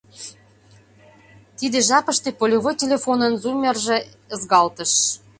Тиде 1.57 1.79
жапыште 1.87 2.29
полевой 2.39 2.75
телефонын 2.81 3.33
зуммерже 3.41 3.97
ызгалтыш. 4.35 4.91